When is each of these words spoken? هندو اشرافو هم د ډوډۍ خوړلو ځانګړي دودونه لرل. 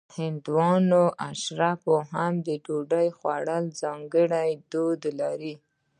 هندو 0.17 1.03
اشرافو 1.29 1.95
هم 2.11 2.33
د 2.47 2.49
ډوډۍ 2.65 3.07
خوړلو 3.17 3.73
ځانګړي 3.81 4.49
دودونه 4.71 5.13
لرل. 5.19 5.55